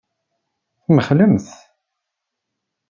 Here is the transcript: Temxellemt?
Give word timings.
Temxellemt? 0.85 1.47